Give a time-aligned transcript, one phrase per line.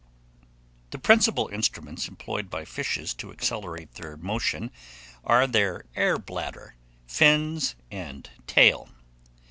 [0.89, 4.71] THE PRINCIPAL INSTRUMENTS EMPLOYED BY FISHES to accelerate their motion,
[5.23, 6.73] are their air bladder,
[7.05, 8.89] fins, and tail.